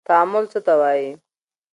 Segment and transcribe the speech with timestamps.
[0.07, 1.09] تعامل څه ته وايي.